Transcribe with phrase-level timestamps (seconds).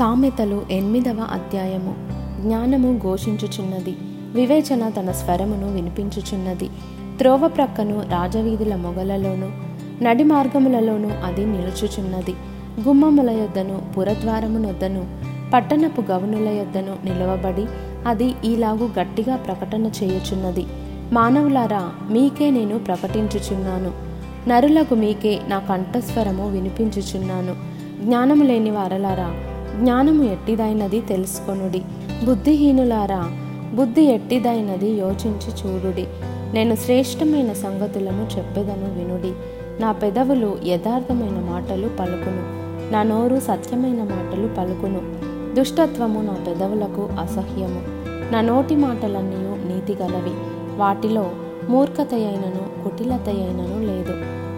[0.00, 1.94] సామెతలు ఎనిమిదవ అధ్యాయము.
[2.42, 3.96] జ్ఞానము ఘోషించుచున్నది.
[4.32, 6.68] వివేచన తన స్వరమును వినిపించుచున్నది.
[7.18, 9.52] త్రోవ ప్రక్కను రాజవీధుల మొగలలోను
[10.04, 12.34] నడి మార్గములలోనూ అది నిలుచుచున్నది.
[12.88, 15.04] గుమ్మముల యొద్దను పురద్వారమునొద్దను
[15.54, 17.66] పట్టణపు గవనుల యొద్దను నిలవబడి
[18.06, 20.66] అది ఈలాగు గట్టిగా ప్రకటన చేయుచున్నది.
[21.12, 23.92] మానవులారా మీకే నేను ప్రకటించుచున్నాను.
[24.48, 27.54] నరులకు మీకే నా కంఠస్వరము వినిపించుచున్నాను.
[28.02, 29.34] జ్ఞానము లేని వారలారా
[29.78, 31.82] జ్ఞానము ఎట్టిదైనది తెలుసుకొనుడి.
[32.24, 33.30] బుద్ధిహీనులారా
[33.74, 36.06] బుద్ధి ఎట్టిదైనది యోచించి చూడుడి.
[36.54, 39.32] నేను శ్రేష్టమైన సంగతులను చెప్పేదను వినుడి.
[39.80, 42.60] నా పెదవులు యథార్థమైన మాటలు పలుకును.
[42.92, 45.30] నా నోరు సత్యమైన మాటలు పలుకును.
[45.54, 47.82] దుష్టత్వము నా పెదవులకు అసహ్యము.
[48.32, 50.34] నా నోటి మాటలన్నీ నీతిగలవి
[50.76, 51.30] వాటిలో
[51.68, 54.14] మూర్ఖతయైనను కుటిలతయైనను లేదు.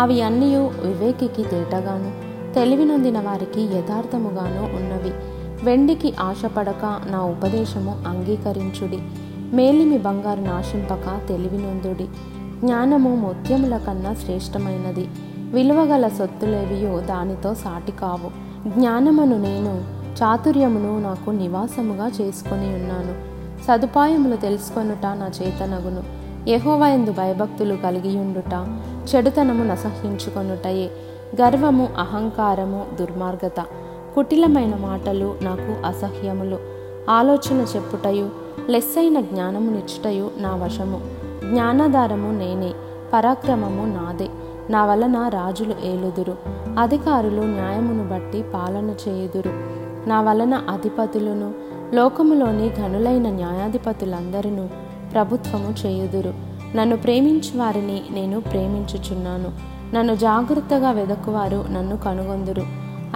[0.00, 2.25] అవి అన్నీ వివేకికి తేటగాను.
[2.56, 5.10] తెలివినొందిన వారికి యథార్థముగాను ఉన్నవి.
[5.64, 8.98] వెండికి ఆశపడక నా ఉపదేశము అంగీకరించుడి.
[9.56, 12.06] మేలిమి బంగారు నాశింపక తెలివినందుడి.
[12.66, 15.08] జ్ఞానము ముత్యముల కన్నా శ్రేష్టమైనది.
[15.38, 18.30] విలువగల సొత్తులేవియో దానితో సాటి కావు.
[18.68, 19.84] జ్ఞానమును నేను
[20.22, 23.14] చాతుర్యమును నాకు నివాసముగా చేసుకొని ఉన్నాను.
[23.64, 26.02] సదుపాయములు తెలుసుకొనుట నా చేతనగును
[26.48, 28.78] యహోవయందు భయభక్తులు కలిగియుండుట
[29.14, 30.90] చెడుతనము నసహించుకొనుటయే.
[31.40, 33.64] గర్వము అహంకారము దుర్మార్గత
[34.14, 36.58] కుటిలమైన మాటలు నాకు అసహ్యములు.
[37.10, 38.30] ఆలోచన చెప్పుటయు
[38.68, 41.00] లెస్సైన జ్ఞానము నిచ్చుటయు నా వశము.
[41.50, 42.72] జ్ఞానాధారము నేనే
[43.12, 44.28] పరాక్రమము నాదే.
[44.70, 46.36] నా వలన రాజులు ఏలుదురు.
[46.78, 49.50] అధికారులు న్యాయమును బట్టి పాలన చేయుదురు.
[50.08, 51.54] నా వలన అధిపతులను
[51.94, 54.68] లోకములోని ఘనులైన న్యాయాధిపతులందరిను
[55.12, 56.34] ప్రభుత్వము చేయుదురు.
[56.76, 59.75] నన్ను ప్రేమించు వారిని నేను ప్రేమించుచున్నాను.
[59.94, 62.62] నన్ను జాగ్రత్తగా వెదకువారు నన్ను కనుగొందురు.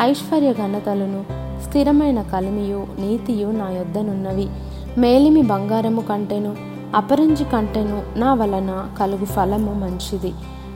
[0.00, 1.24] ఐశ్వర్య ఘనతలను
[1.62, 4.48] స్థిరమైన కలిమియు నీతియు నా యొద్దనున్నవి.
[4.98, 6.56] మేలిమి బంగారము కంటేను
[6.94, 10.32] అపరంజి కంటెను నా వలన కలుగు ఫలము మంచిది.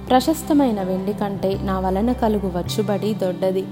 [0.09, 3.65] ప్రశస్తమైన వెండి కంటే నా వలన కలుగు వచ్చుబడి దొడ్డది.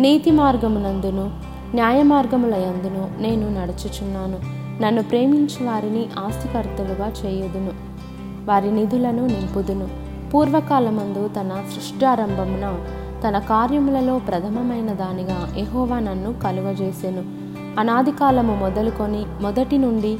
[0.00, 1.30] నీతి మార్గమునందును
[1.74, 2.54] న్యాయ మార్గముల
[3.18, 4.60] నేను నడుచుచున్నాను.
[4.82, 7.70] నన్ను ప్రేమించు వారిని ఆస్తికర్తలుగా చేయుదును.
[8.44, 10.09] వారి నిధులను నింపుదును.
[10.32, 12.66] పూర్వకాలమందు తన సృష్టారంభమున
[13.24, 17.22] తన కార్యములలో ప్రథమమైన దానిగా ఎహోవా నన్ను కలుగజేసెను
[17.78, 20.12] అనాది కాలము మొదలుకొని మొదటి నుండి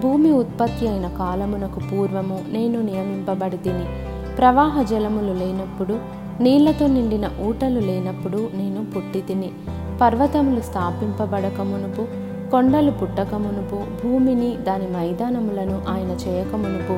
[0.00, 3.86] భూమి ఉత్పత్తి అయిన కాలమునకు పూర్వము నేను నియమింపబడి తిని
[4.38, 5.94] ప్రవాహ జలములు లేనప్పుడు
[6.40, 9.50] నీళ్ళతో నిండిన ఊటలు లేనప్పుడు నేను పుట్టి తిని
[10.00, 12.02] పర్వతములు స్థాపింపబడకమునుపు
[12.50, 16.96] కొండలు పుట్టకమునుపు భూమిని దాని మైదానములను ఆయన చేయకమునుపు.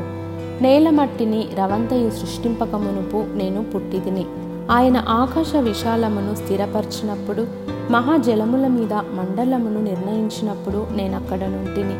[0.61, 4.25] నేల మట్టిని రవంతయు సృష్టింపకమునుపు నేను పుట్టిదిని
[4.71, 7.47] ఆయన ఆకాశ విశాలమును స్థిరపరిచినప్పుడు
[7.91, 11.97] మహాజలముల మీద మండలమును నిర్ణయించినప్పుడు నేనక్కడ నుంటిని.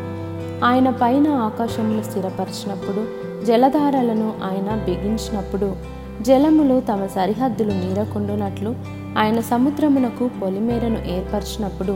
[0.65, 3.01] ఆయన పైన ఆకాశములు స్థిరపరిచినప్పుడు
[3.45, 5.75] జలధారలను ఆయన బిగించినప్పుడు
[6.21, 8.75] జలములు తమ సరిహద్దులు మీరకుండునట్లు
[9.17, 11.95] ఆయన సముద్రమునకు పొలిమేరను ఏర్పరిచినప్పుడు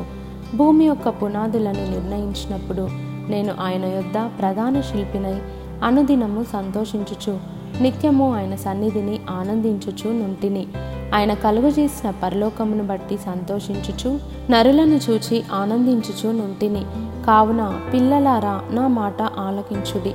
[0.55, 2.87] భూమి యొక్క పునాదులను నిర్ణయించినప్పుడు
[3.31, 5.37] నేను ఆయన యొద్ద ప్రధాన శిల్పినై
[5.83, 7.39] అనుదినము సంతోషించుచు
[7.81, 10.67] నిత్యము ఆయన సన్నిధిని ఆనందించుచు నుంటిని.
[11.15, 14.19] ఆయన కలుగజేసిన పరలోకమును బట్టి సంతోషించుచు
[14.51, 16.85] నరులను చూచి ఆనందించుచు నుంటిని.
[17.27, 20.13] కావున పిల్లలారా నా మాట ఆలకించుడి.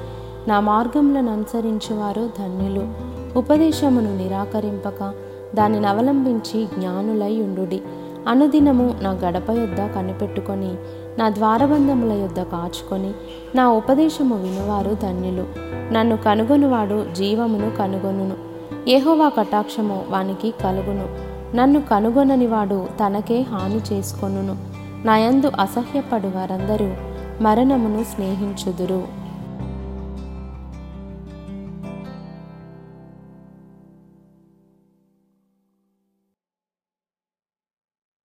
[0.48, 3.10] నా మార్గములను అనుసరించువారు ధన్యులు.
[3.38, 5.12] ఉపదేశమును నిరాకరింపక
[5.54, 7.80] దానిని అవలంబించి జ్ఞానులై ఉండుడి.
[8.28, 10.74] అనుదినము నా గడప యొద్ద కనిపెట్టుకొని
[11.18, 13.12] నా ద్వారబంధముల యొద్ద కాచుకొని
[13.54, 15.46] నా ఉపదేశము వినువారు ధన్యులు.
[15.92, 18.36] నన్ను కనుగొనువాడు జీవమును కనుగొనును.
[18.88, 21.08] ఏహోవా కటాక్షము వానికి కలుగును.
[21.56, 24.56] నన్ను కనుగొనని వాడు తనకే హాని చేసుకొనును.
[25.04, 26.92] నాయందు అసహ్యపడు వారందరూ
[27.40, 29.19] మరణమును స్నేహించుదురు.